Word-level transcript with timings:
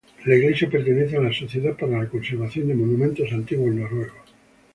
La 0.25 0.35
iglesia 0.35 0.67
pertenece 0.67 1.15
a 1.15 1.21
la 1.21 1.31
Sociedad 1.31 1.77
para 1.77 1.99
la 1.99 2.09
Conservación 2.09 2.67
de 2.69 2.73
Monumentos 2.73 3.31
Antiguos 3.31 3.71
Noruegos. 3.75 4.17